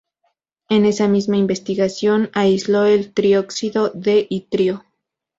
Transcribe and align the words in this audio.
En 0.69 0.85
esa 0.85 1.07
misma 1.07 1.37
investigación 1.37 2.31
aisló 2.33 2.85
el 2.85 3.13
trióxido 3.13 3.89
de 3.91 4.25
itrio. 4.31 4.83